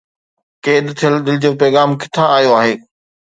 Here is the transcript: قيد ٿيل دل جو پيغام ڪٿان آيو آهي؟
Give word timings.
قيد 0.67 0.85
ٿيل 0.99 1.15
دل 1.25 1.35
جو 1.43 1.51
پيغام 1.63 1.89
ڪٿان 2.01 2.27
آيو 2.37 2.51
آهي؟ 2.61 2.73